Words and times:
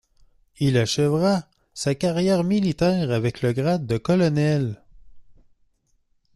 Il 0.57 0.79
achèvera 0.79 1.47
sa 1.75 1.93
carrière 1.93 2.43
militaire 2.43 3.11
avec 3.11 3.43
le 3.43 3.53
grade 3.53 3.85
de 3.85 3.99
colonel. 3.99 4.81